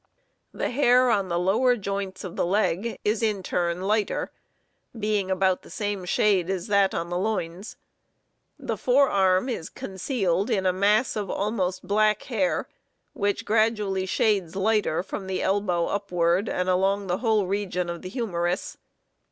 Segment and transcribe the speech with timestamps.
[0.51, 4.31] The hair on the lower joints of the leg is in turn lighter,
[4.99, 7.77] being about the same shade as that on the loins.
[8.57, 12.67] The fore arm is concealed in a mass of almost black hair,
[13.13, 18.09] which gradually shades lighter from the elbow upward and along the whole region of the
[18.09, 18.77] humerus.